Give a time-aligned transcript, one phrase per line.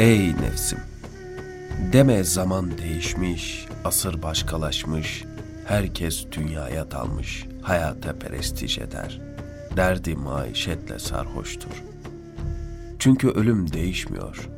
[0.00, 0.78] Ey nefsim!
[1.92, 5.24] Deme zaman değişmiş, asır başkalaşmış,
[5.66, 9.20] herkes dünyaya dalmış, hayata prestij eder.
[9.76, 11.82] Derdi maişetle sarhoştur.
[12.98, 14.48] Çünkü ölüm değişmiyor.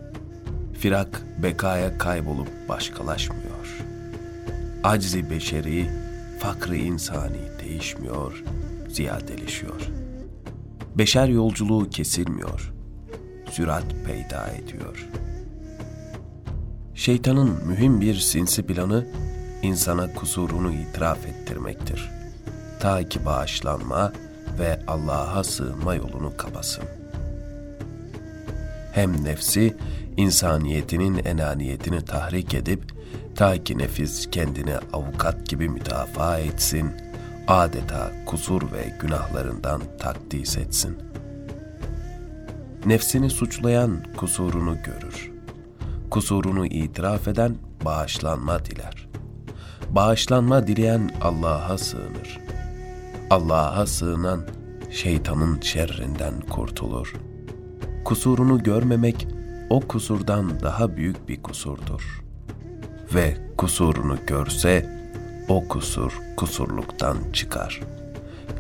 [0.79, 3.79] Firak bekaya kaybolup başkalaşmıyor.
[4.85, 5.91] Aczi beşeri,
[6.39, 8.45] fakrı insani değişmiyor,
[8.89, 9.81] ziyadeleşiyor.
[10.95, 12.73] Beşer yolculuğu kesilmiyor,
[13.51, 15.32] sürat peyda ediyor.''
[16.95, 19.05] Şeytanın mühim bir sinsi planı
[19.63, 22.11] insana kusurunu itiraf ettirmektir.
[22.81, 24.13] Ta ki bağışlanma
[24.59, 26.85] ve Allah'a sığınma yolunu kapasın.
[28.93, 29.77] Hem nefsi
[30.17, 32.83] insaniyetinin enaniyetini tahrik edip
[33.37, 36.91] ta ki nefis kendini avukat gibi müdafaa etsin,
[37.49, 40.99] adeta kusur ve günahlarından takdis etsin.
[42.87, 45.42] Nefsini suçlayan kusurunu görür.''
[46.13, 49.09] Kusurunu itiraf eden bağışlanma diler.
[49.91, 52.41] Bağışlanma dileyen Allah'a sığınır.
[53.31, 54.41] Allah'a sığınan
[54.91, 57.15] şeytanın şerrinden kurtulur.
[58.05, 59.29] Kusurunu görmemek
[59.71, 62.23] o kusurdan daha büyük bir kusurdur.
[63.15, 65.03] Ve kusurunu görse
[65.49, 67.81] o kusur kusurluktan çıkar.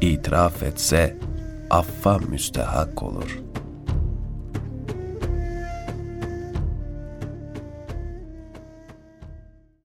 [0.00, 1.19] İtiraf etse
[1.70, 3.52] affa müstehak olur.''